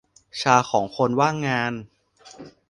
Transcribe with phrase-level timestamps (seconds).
[0.41, 1.73] ชาของคนว่างงาน